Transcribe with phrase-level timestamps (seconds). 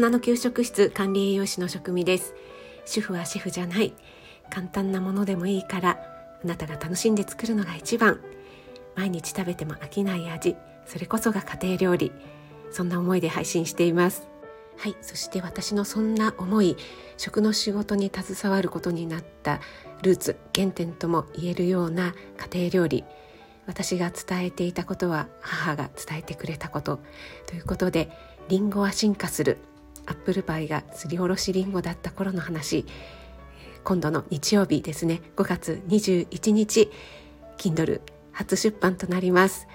[0.00, 2.34] 人の給食室管理栄養士の職味です。
[2.86, 3.92] 主婦はシェフじゃない。
[4.48, 5.98] 簡単なものでもいいから
[6.42, 8.18] あなたが楽しんで作るのが一番。
[8.96, 10.56] 毎日食べても飽きない味。
[10.86, 12.12] それこそが家庭料理。
[12.70, 14.26] そんな思いで配信しています。
[14.78, 14.96] はい。
[15.02, 16.78] そして私のそんな思い
[17.18, 19.60] 食の仕事に携わることになった
[20.00, 22.14] ルーツ原点とも言えるような
[22.54, 23.04] 家庭料理。
[23.66, 27.00] 私が伝えていたことは母が伝えてくれたこと。
[27.46, 28.08] ということで
[28.48, 29.58] リンゴは進化する。
[30.10, 32.84] アップルパイがすりおろしリンゴだった頃の話。
[33.84, 35.22] 今度の日曜日ですね。
[35.36, 36.90] 5月21日
[37.56, 38.00] Kindle
[38.32, 39.68] 初出版となります。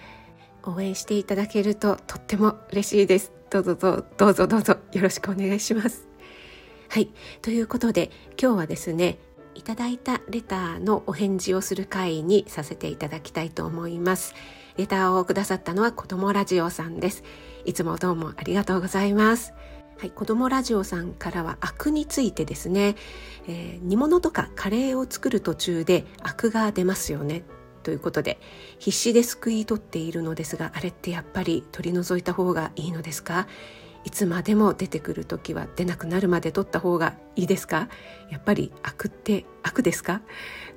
[0.64, 3.32] 応援していただけるととっても嬉しいです。
[3.50, 6.06] どうぞどうどうぞどうぞよろしくお願いします。
[6.90, 7.10] はい。
[7.42, 9.18] ということで今日はですね
[9.54, 14.36] いただいたレターのお返事をする会にさせていただきたいと思います。
[14.76, 17.24] レターをくださったのは子供ラジオさんです。
[17.64, 19.54] いつもどうもありがとうございます。
[19.98, 22.96] はい、子供ラジオさんからはアクについてですね、
[23.48, 27.44] えー、煮物とかカレーを作る途中でアクが出ますよね。
[27.82, 28.40] ということで
[28.78, 33.48] 必死ですくい取っているのですがあれってやっぱり取り除いた方がいいのですか？
[34.04, 37.88] いつまでも出てくる時は出なくなるまで取った方がいいですか？
[38.30, 40.22] やっぱり悪って悪ですか？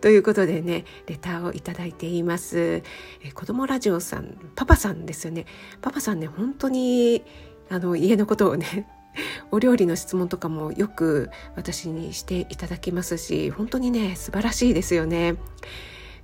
[0.01, 2.83] ということでねレターをいただいています、
[3.25, 5.47] え子供ラジオさんパパさんですよね。
[5.81, 7.25] パパさんね本当に
[7.69, 8.87] あの家のことをね
[9.51, 15.37] お料理の質問とかもよく私にしていただきますし本当にね素晴らしいですよね。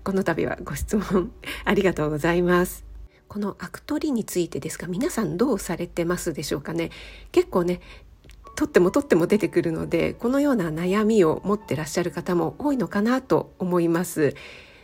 [0.02, 1.32] この度はご質問
[1.64, 2.84] ありがとうございます。
[3.26, 6.90] このアク取りについてですが皆さんどうされてますでしょうかね？
[7.32, 7.80] 結構ね
[8.54, 14.34] 取っても取っても出てくるのでこのような悩みを持ってらっしゃる方も多いのかなと思います。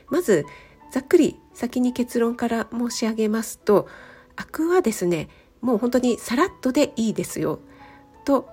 [0.09, 0.45] まず
[0.91, 3.87] ざっくり先に結論から申し上げますと
[4.35, 5.29] アクはですね
[5.61, 7.61] もう本当にさらっとでいいですよ。
[8.31, 8.49] と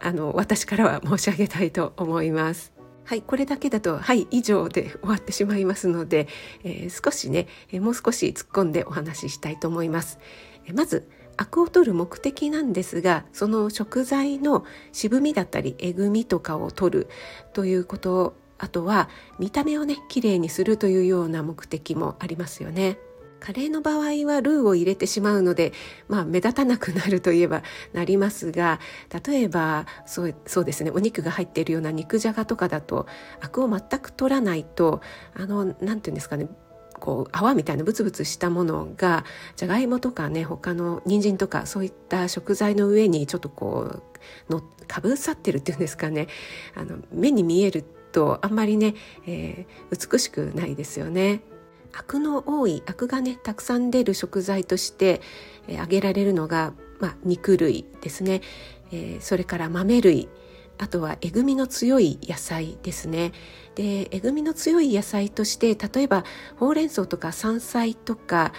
[0.00, 2.72] あの私からは申し上げたいと思います。
[3.04, 6.28] はい、これだけだと、はい、以上で終わってしまいますので、
[6.64, 10.18] えー、少しね、え、もう少し突っ込んでお話ししたいと思います。
[10.66, 17.08] え、まず、アクを取る目的なんですが、その食材の渋みだったり、えぐみとかを取る
[17.52, 19.08] ということあとは
[19.40, 22.98] 見た目をね、綺麗にするというような目的もありますよね。
[23.42, 25.72] カレーの場合はルーを入れてしまうので、
[26.06, 28.78] まあ、目立たなくなるといえばなりますが
[29.26, 33.08] 例えばそうそうですねお肉が入っているような肉じゃがとかだと
[33.40, 35.00] アクを全く取らないと
[35.34, 36.48] あの何て言うんですかね
[37.00, 39.24] こう泡みたいなブツブツしたものが
[39.56, 44.00] じゃがいもとかね他の人参とかそういった食材の上にちょっとこ
[44.48, 46.28] うのかぶさってるっていうんですかね
[46.76, 48.94] あの目に見えるとあんまりね、
[49.26, 51.40] えー、美しくないですよね。
[51.92, 55.20] アクの多いアクがねたくさん出る食材として、
[55.68, 58.40] えー、挙げられるのが、まあ、肉類ですね、
[58.90, 60.28] えー、それから豆類
[60.78, 63.32] あとはえぐみの強い野菜ですね。
[63.74, 66.24] でえぐみの強い野菜として例えば
[66.56, 68.52] ほうれん草とか山菜とか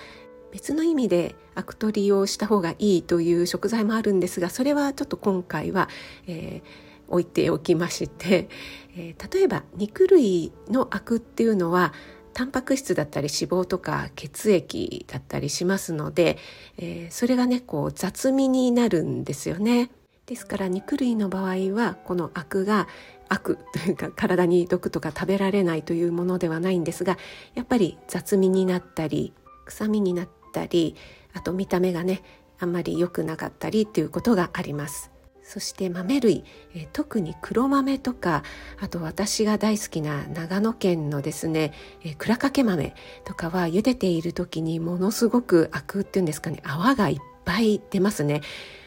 [0.51, 5.89] 別の意味でアク取りをした方がいいという食材もあるんですがそれはちょっと今回は、
[6.27, 8.49] えー、置いておきまして、
[8.95, 11.93] えー、例えば肉類のアクっていうのは
[12.33, 16.37] タンパク質だったり脂肪とか血液だったりしますので、
[16.77, 19.91] えー、それがねこう雑味になるんですよね。
[20.25, 22.87] ですから肉類の場合はこのアクが
[23.29, 27.17] 悪というか体に毒とか食べられないというものではないんですが
[27.55, 29.33] やっぱり雑味になったり
[29.65, 30.95] 臭みになったり
[31.33, 32.21] あと見た目がね
[32.59, 35.12] あんまり良くなかったりっていうことがあります。
[35.53, 36.43] そして豆類、
[36.73, 38.41] え特に黒豆とか
[38.79, 48.41] あと私が大好きな長野県のですね、え倉掛豆とかは茹でている時にものすごくアクっていうんですかね泡がいっぱい出ますね。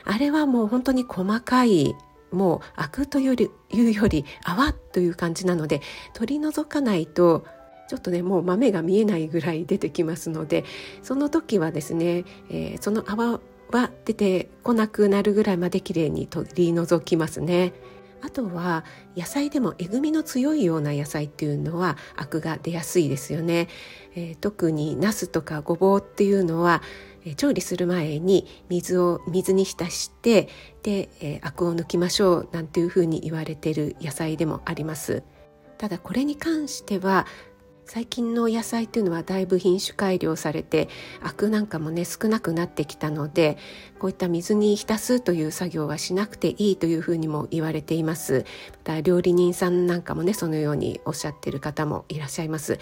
[0.04, 1.94] あれはもう本当に細かい
[2.32, 5.82] もうアクというよりいうより泡という感じなので
[6.14, 7.46] 取り除かないと
[7.88, 10.64] ちょっとねもう豆が見えないぐらい出てきますので
[11.04, 13.38] その時はですね、えー、その泡
[13.70, 17.72] は出てこなくなるぐらいまできれいに取り除きますね。
[18.22, 18.84] あとは
[19.16, 23.68] 野菜でもえぐみの強いような野菜っていうのはアクが出やすいですよね。
[24.14, 26.82] えー、特にナスとかごぼうっていうのは、
[27.24, 30.48] えー、調理する前に水を水に浸して
[30.82, 35.22] で、えー、アクを抜きましょうなんていうふうに言われてる野菜でもあります。
[35.78, 37.26] ただこれに関しては
[37.88, 40.88] 最近の野菜っていうのはだいぶ品種改良されて
[41.22, 43.58] アクなんかもね少なくなってきたので
[44.00, 48.44] こういった水に浸すという作業はしなくていいというふうにも言われています。
[48.72, 52.80] また料理人さんなんかもねそのようにおっしゃってる方もいらっしゃいます。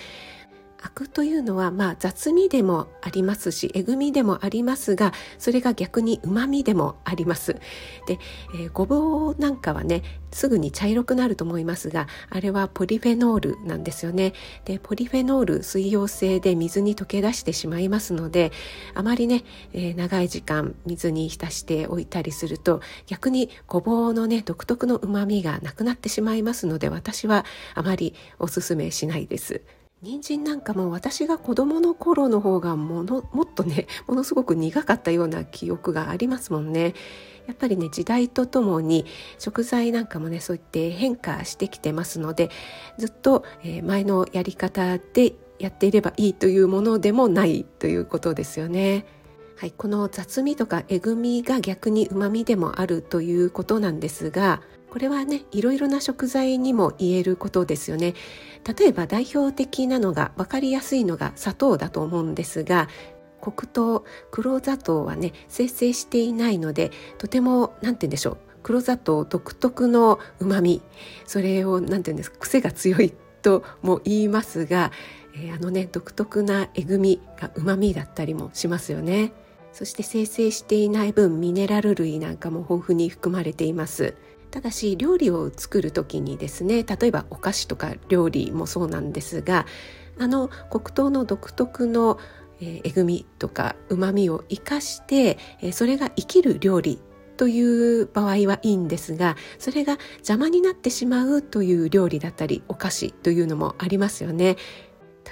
[0.85, 7.55] アクというのはまあ雑味でもありますしえぐみでもありますがそれが逆にうまみでもあります。
[8.07, 8.19] で、
[8.55, 14.35] えー、ごぼうなんかはねすぐに茶色くなると思いますがあれはポリフェノールなんですよね。
[14.67, 18.53] でポリフェノール水溶性で水に溶け出してしまいますので
[18.93, 29.63] あまりね、えー、長い時間水に浸しておいたりすると逆にごぼうのね独特のうまみがなくなってしまいますので私はあまりおすすめしないです。
[30.05, 36.95] 人参なんかも私が子供の頃の方がもの もっとね ものすごく苦かったような記憶がありますもんね。
[37.47, 39.06] やっぱりね時代とともに
[39.39, 42.51] 食材なんかもねそういって変化してきてますので
[42.97, 49.05] ずっと、え前のやり方でやっていればいいというものでもないということですよね。
[49.57, 54.62] はい、この雑味とかえぐみが逆にうまみでもあるということなんですが
[54.94, 58.14] これはねいろいろな食材にも言えることですよね。
[58.64, 62.88] 例えば代表的なのが分かりやすいのが砂糖だと思うんですが
[63.41, 70.81] 黒糖黒砂糖はね生成していないのでとても何て言うんでしょう黒砂糖独特のうまみ
[71.26, 73.12] それを何て言うんですか癖が強い
[73.43, 74.93] とも言いますが、
[75.35, 79.32] えー、あのね独特なえぐみがうまみだったりもしますよね。
[79.73, 84.14] そして生成していない分ミネラル類なんかも豊富に含まれています。
[84.55, 89.67] ただし料理を作る時にですね例えばお菓子とか料理もそうなんですが
[90.17, 92.21] あの黒糖の独特の
[92.61, 95.39] えぐみとかうまみを生かして、
[95.73, 97.01] それが生きる料理
[97.37, 104.57] という場合はいいんですがそれが邪魔になってしまうという料理だったりお菓子というのもありますよね。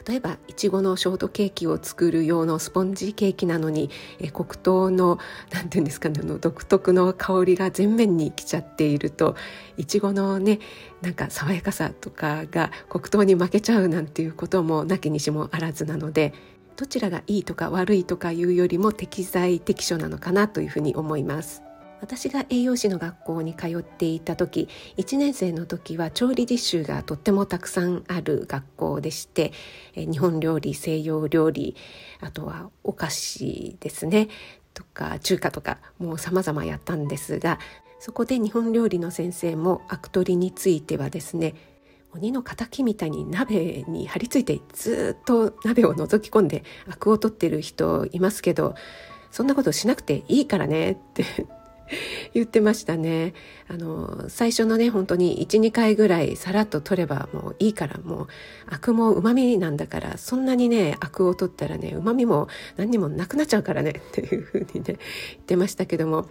[0.06, 5.18] 例えばいちごのショートケーキを作る用のスポンジケーキなのにえ黒糖の
[5.50, 9.36] 何て言うんですかねの独特の香りが全面に来ちゃっていると
[9.76, 10.60] いちごのね
[11.02, 16.32] なんか爽やかさとかが黒糖に負けちゃうなんていうこともなきにしもあらずなので
[16.76, 21.62] どちらがいいとか悪いとかいうよりも適材適所なのかなというふうに思います。
[22.02, 29.52] 私が栄養士の学校に通っていた時1年生の時は調理実習がとってもたくさんある学校でして
[29.94, 31.76] 日本料理西洋料理
[32.20, 34.28] あとはお菓子ですね
[34.74, 37.60] とか中華とかもう様々やったんですが
[38.00, 41.54] そこで日本料理の先生もアク取りについてはですね
[42.14, 48.74] 鬼の敵みたいに鍋に張り付いてずっと鍋を覗き込んでアクを取ってる人いますけど
[49.30, 51.24] そんなことしなくていいからねって
[52.34, 53.34] 言ってましたね。
[53.68, 58.26] あの、最初のね、本当に1、2回ぐらいさらっと取ればもういいから、もう、
[58.66, 64.98] アクも旨味なんだから、そんなにね、アクを取ったらね、旨味も何にもなくなっちゃうからね、っていうふうにね、言っ
[65.44, 66.26] てましたけども、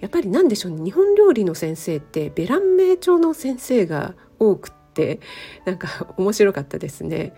[0.00, 5.20] やっぱりなんでしょうね、日本料理の先生って、ベラン名調の先生が多くって、
[5.64, 7.34] なんか面白かったですね。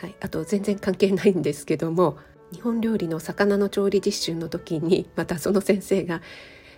[0.00, 2.16] はい、あと全然関係ないんですけども
[2.52, 6.22] 日本料理の魚の調理実習の時にまたその先生が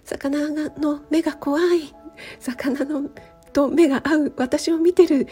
[0.04, 1.94] 魚の目が怖い
[2.40, 3.10] 魚の
[3.52, 5.28] と目が合う私を見てる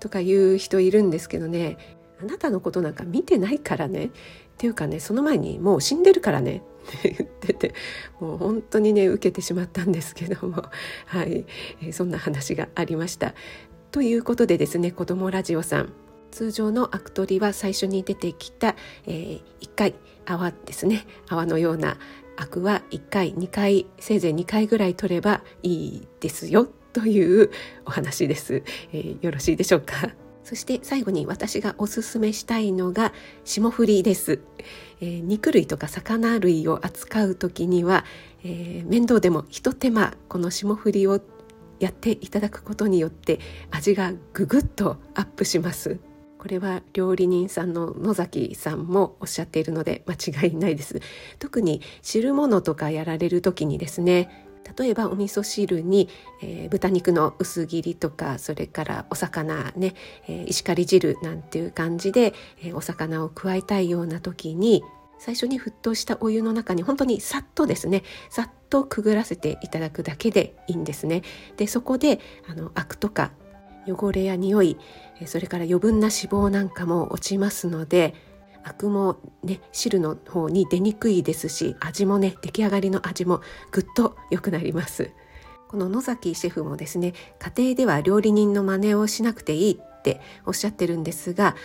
[0.00, 1.76] とか言う人いるんですけどね
[2.20, 4.10] あなたのことなんか見てないからねっ
[4.58, 6.62] ていうかねその前にもう死んでるからね。
[6.88, 7.74] って言ってて
[8.18, 10.64] もう本当にね受けてしまったんですけども。
[11.06, 11.44] はい、
[11.82, 13.34] え、そんな話がありました。
[13.92, 15.92] ということでですね子どもラジオさん。
[16.30, 18.76] 通常のアク取りは最初に出てきた、
[19.06, 19.94] えー、1回
[20.26, 21.06] 泡ですね。
[21.28, 21.98] 泡のような
[22.38, 27.50] アクは1回2回せいぜい2回ぐらい取ればいいですよという
[27.84, 30.10] お話です、えー、よろしいでしょうか？
[30.44, 33.12] そして最後に私がおすすめしたいのが
[33.44, 34.40] 霜降りです、
[35.00, 38.04] えー、肉類とか魚類を扱う時には、
[38.44, 41.20] えー、面倒でもひと手間この霜降りを
[41.80, 43.40] やっていただくことによって
[43.70, 45.98] 味がぐぐっとアップします。
[46.38, 51.00] これは料理人さんの野崎さんもおっしゃっているので間違いないです
[51.38, 56.08] 特に汁物とかやられる時にですね例えばお味噌汁に、
[56.42, 59.94] えー、豚肉の薄切りとかそれからお魚ね、
[60.28, 64.82] えー、石狩汁なんていう感じで、えー、お魚を加えたいような時に
[65.18, 71.22] 最初に沸騰したお湯の中に本当にさっとですねさっとくぐらせていただくだけでいいんですね。
[71.56, 73.32] でそこであのアクとか
[73.92, 74.76] 汚れや匂い
[75.26, 78.14] それから余分な脂肪なんかも落ちますので
[78.64, 83.40] アクもね汁の方に出にくいですし味もね出来上がりの味も
[83.70, 85.10] ぐっと良くなります。
[85.68, 91.56] この野崎シェフもですね家庭では料理人の真似をしなくていいっておっしゃってるんですが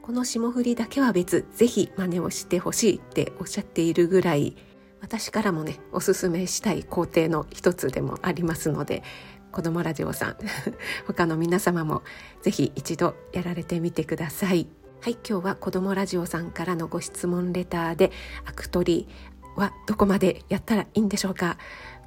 [0.00, 4.56] この霜降りだけは別ぜひ真似をしてほしいっておっしゃっているぐらい
[5.02, 9.02] 私からもねおすすめしたい工程の一つでもありますので
[9.52, 10.36] 子供ラジオさん。
[11.06, 12.02] 他の皆様も
[12.42, 14.68] ぜひ一度やられてみてください。
[15.00, 18.12] はい今日は子どもラジオさんからのご質問レターで
[18.44, 19.08] アク取り
[19.56, 21.56] はどこまでやったらいいんでしょうか？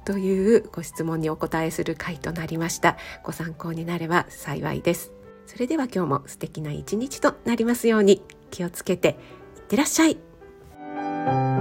[0.04, 2.96] というご質問にお答えする回となりました。
[3.22, 5.12] ご参考になれば幸いです。
[5.46, 9.16] それでは今日も素敵な一日となりますように気をつけて
[9.56, 11.53] いってらっしゃい。